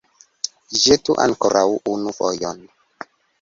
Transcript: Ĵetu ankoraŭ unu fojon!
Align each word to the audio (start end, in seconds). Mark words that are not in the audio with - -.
Ĵetu 0.83 1.17
ankoraŭ 1.25 1.63
unu 1.93 2.15
fojon! 2.21 2.65